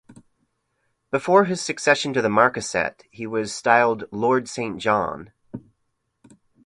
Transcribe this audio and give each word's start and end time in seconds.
Before 1.11 1.43
his 1.45 1.61
succession 1.61 2.11
to 2.15 2.23
the 2.23 2.27
Marquessate 2.27 3.03
he 3.11 3.27
was 3.27 3.53
styled 3.53 4.05
Lord 4.09 4.49
Saint 4.49 4.79
John. 4.79 5.31